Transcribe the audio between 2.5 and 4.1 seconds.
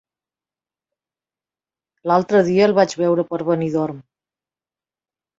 el vaig veure per Benidorm.